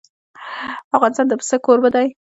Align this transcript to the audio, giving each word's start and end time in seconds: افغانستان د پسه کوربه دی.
افغانستان 0.97 1.25
د 1.27 1.33
پسه 1.39 1.57
کوربه 1.65 1.89
دی. 1.95 2.07